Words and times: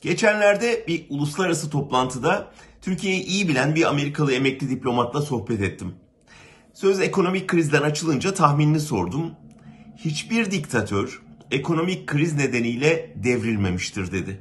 Geçenlerde 0.00 0.84
bir 0.88 1.06
uluslararası 1.08 1.70
toplantıda 1.70 2.52
Türkiye'yi 2.82 3.22
iyi 3.22 3.48
bilen 3.48 3.74
bir 3.74 3.88
Amerikalı 3.88 4.32
emekli 4.32 4.70
diplomatla 4.70 5.22
sohbet 5.22 5.60
ettim. 5.60 5.94
Söz 6.74 7.00
ekonomik 7.00 7.48
krizden 7.48 7.82
açılınca 7.82 8.34
tahminini 8.34 8.80
sordum. 8.80 9.30
Hiçbir 9.96 10.50
diktatör 10.50 11.22
ekonomik 11.50 12.06
kriz 12.06 12.34
nedeniyle 12.34 13.14
devrilmemiştir 13.16 14.12
dedi. 14.12 14.40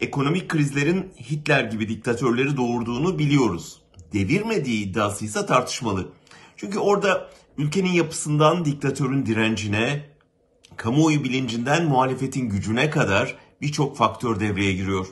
Ekonomik 0.00 0.48
krizlerin 0.48 1.12
Hitler 1.30 1.64
gibi 1.64 1.88
diktatörleri 1.88 2.56
doğurduğunu 2.56 3.18
biliyoruz. 3.18 3.82
Devirmediği 4.12 4.84
iddiası 4.84 5.24
ise 5.24 5.46
tartışmalı. 5.46 6.12
Çünkü 6.56 6.78
orada 6.78 7.30
ülkenin 7.58 7.92
yapısından 7.92 8.64
diktatörün 8.64 9.26
direncine, 9.26 10.06
kamuoyu 10.76 11.24
bilincinden 11.24 11.84
muhalefetin 11.84 12.48
gücüne 12.48 12.90
kadar 12.90 13.36
birçok 13.60 13.96
faktör 13.96 14.40
devreye 14.40 14.72
giriyor. 14.72 15.06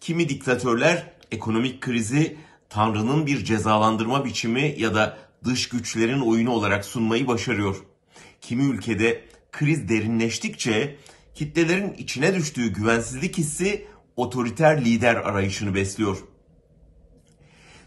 Kimi 0.00 0.28
diktatörler 0.28 1.12
ekonomik 1.30 1.80
krizi 1.80 2.36
Tanrı'nın 2.68 3.26
bir 3.26 3.44
cezalandırma 3.44 4.24
biçimi 4.24 4.74
ya 4.78 4.94
da 4.94 5.18
dış 5.44 5.68
güçlerin 5.68 6.20
oyunu 6.20 6.50
olarak 6.50 6.84
sunmayı 6.84 7.26
başarıyor. 7.26 7.76
Kimi 8.40 8.64
ülkede 8.64 9.24
kriz 9.52 9.88
derinleştikçe 9.88 10.96
kitlelerin 11.34 11.92
içine 11.92 12.34
düştüğü 12.34 12.72
güvensizlik 12.72 13.38
hissi 13.38 13.86
otoriter 14.16 14.84
lider 14.84 15.16
arayışını 15.16 15.74
besliyor. 15.74 16.18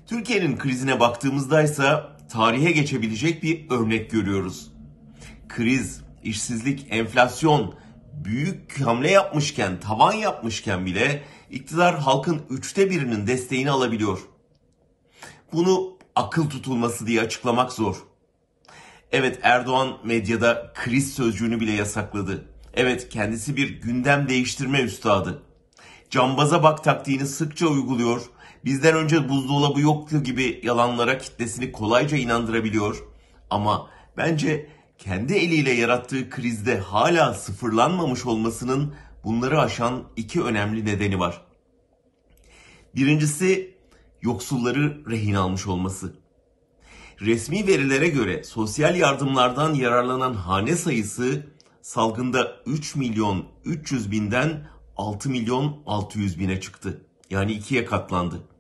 Türkiye'nin 0.08 0.58
krizine 0.58 1.00
baktığımızda 1.00 1.64
ise 1.64 1.94
tarihe 2.32 2.72
geçebilecek 2.72 3.44
bir 3.44 3.70
örnek 3.70 4.12
görüyoruz. 4.12 4.72
Kriz, 5.50 6.02
işsizlik, 6.24 6.88
enflasyon 6.90 7.76
büyük 8.26 8.82
hamle 8.82 9.12
yapmışken, 9.12 9.80
tavan 9.80 10.14
yapmışken 10.14 10.86
bile 10.86 11.24
iktidar 11.52 12.00
halkın 12.00 12.42
üçte 12.50 12.90
birinin 12.90 13.28
desteğini 13.28 13.72
alabiliyor. 13.72 14.20
Bunu 15.54 15.98
akıl 16.16 16.50
tutulması 16.50 17.08
diye 17.08 17.22
açıklamak 17.22 17.72
zor. 17.72 17.96
Evet 19.12 19.40
Erdoğan 19.42 19.98
medyada 20.04 20.72
kriz 20.76 21.14
sözcüğünü 21.14 21.60
bile 21.60 21.72
yasakladı. 21.72 22.46
Evet 22.74 23.10
kendisi 23.10 23.56
bir 23.56 23.82
gündem 23.82 24.30
değiştirme 24.30 24.80
üstadı. 24.82 25.44
Cambaza 26.10 26.64
bak 26.64 26.84
taktiğini 26.84 27.28
sıkça 27.28 27.68
uyguluyor. 27.68 28.22
Bizden 28.66 28.96
önce 28.96 29.30
buzdolabı 29.30 29.82
yoktu 29.82 30.24
gibi 30.24 30.62
yalanlara 30.64 31.18
kitlesini 31.18 31.72
kolayca 31.72 32.18
inandırabiliyor. 32.18 33.04
Ama 33.50 33.90
bence 34.18 34.70
kendi 34.98 35.34
eliyle 35.34 35.72
yarattığı 35.72 36.30
krizde 36.30 36.80
hala 36.80 37.34
sıfırlanmamış 37.34 38.26
olmasının 38.26 38.94
bunları 39.24 39.62
aşan 39.62 40.04
iki 40.16 40.44
önemli 40.44 40.86
nedeni 40.86 41.20
var. 41.20 41.42
Birincisi 42.96 43.78
yoksulları 44.22 45.04
rehin 45.10 45.34
almış 45.34 45.68
olması. 45.68 46.14
Resmi 47.22 47.68
verilere 47.68 48.08
göre 48.08 48.44
sosyal 48.44 48.96
yardımlardan 48.96 49.74
yararlanan 49.74 50.34
hane 50.34 50.76
sayısı 50.76 51.48
salgında 51.82 52.56
3 52.66 52.96
milyon 52.96 53.46
300 53.66 54.12
binden 54.12 54.68
6 54.98 55.30
milyon 55.30 55.84
600 55.86 56.40
bine 56.40 56.62
çıktı. 56.62 57.06
Yani 57.30 57.52
ikiye 57.52 57.86
katlandı. 57.86 58.53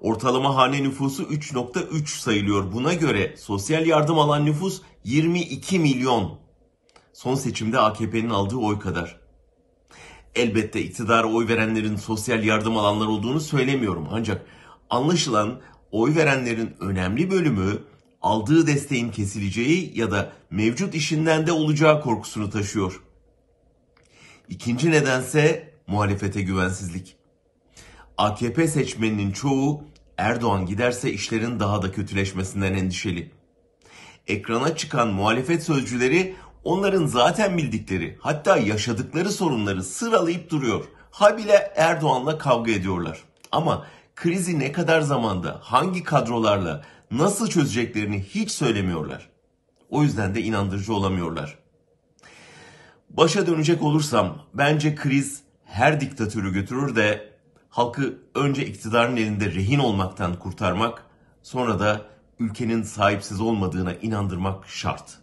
Ortalama 0.00 0.56
hane 0.56 0.82
nüfusu 0.82 1.22
3.3 1.22 2.20
sayılıyor. 2.20 2.72
Buna 2.72 2.94
göre 2.94 3.36
sosyal 3.36 3.86
yardım 3.86 4.18
alan 4.18 4.46
nüfus 4.46 4.82
22 5.04 5.78
milyon. 5.78 6.38
Son 7.12 7.34
seçimde 7.34 7.78
AKP'nin 7.78 8.30
aldığı 8.30 8.56
oy 8.56 8.78
kadar. 8.78 9.20
Elbette 10.34 10.82
iktidara 10.82 11.26
oy 11.26 11.48
verenlerin 11.48 11.96
sosyal 11.96 12.44
yardım 12.44 12.76
alanlar 12.76 13.06
olduğunu 13.06 13.40
söylemiyorum. 13.40 14.08
Ancak 14.12 14.46
anlaşılan 14.90 15.60
oy 15.92 16.16
verenlerin 16.16 16.76
önemli 16.80 17.30
bölümü 17.30 17.78
aldığı 18.22 18.66
desteğin 18.66 19.10
kesileceği 19.10 19.98
ya 19.98 20.10
da 20.10 20.32
mevcut 20.50 20.94
işinden 20.94 21.46
de 21.46 21.52
olacağı 21.52 22.02
korkusunu 22.02 22.50
taşıyor. 22.50 23.02
İkinci 24.48 24.90
nedense 24.90 25.74
muhalefete 25.86 26.42
güvensizlik. 26.42 27.19
AKP 28.20 28.68
seçmeninin 28.68 29.32
çoğu 29.32 29.84
Erdoğan 30.18 30.66
giderse 30.66 31.12
işlerin 31.12 31.60
daha 31.60 31.82
da 31.82 31.92
kötüleşmesinden 31.92 32.74
endişeli. 32.74 33.30
Ekrana 34.26 34.76
çıkan 34.76 35.08
muhalefet 35.08 35.62
sözcüleri 35.62 36.36
onların 36.64 37.06
zaten 37.06 37.58
bildikleri 37.58 38.18
hatta 38.20 38.56
yaşadıkları 38.56 39.30
sorunları 39.30 39.82
sıralayıp 39.82 40.50
duruyor. 40.50 40.84
Habile 41.10 41.72
Erdoğan'la 41.76 42.38
kavga 42.38 42.72
ediyorlar. 42.72 43.24
Ama 43.52 43.86
krizi 44.16 44.58
ne 44.58 44.72
kadar 44.72 45.00
zamanda, 45.00 45.58
hangi 45.62 46.02
kadrolarla, 46.02 46.84
nasıl 47.10 47.48
çözeceklerini 47.48 48.22
hiç 48.22 48.50
söylemiyorlar. 48.50 49.28
O 49.90 50.02
yüzden 50.02 50.34
de 50.34 50.42
inandırıcı 50.42 50.94
olamıyorlar. 50.94 51.58
Başa 53.10 53.46
dönecek 53.46 53.82
olursam 53.82 54.42
bence 54.54 54.94
kriz 54.94 55.42
her 55.64 56.00
diktatörü 56.00 56.52
götürür 56.52 56.96
de 56.96 57.29
halkı 57.70 58.18
önce 58.34 58.66
iktidarın 58.66 59.16
elinde 59.16 59.46
rehin 59.54 59.78
olmaktan 59.78 60.38
kurtarmak, 60.38 61.02
sonra 61.42 61.78
da 61.80 62.00
ülkenin 62.38 62.82
sahipsiz 62.82 63.40
olmadığına 63.40 63.94
inandırmak 63.94 64.68
şart. 64.68 65.18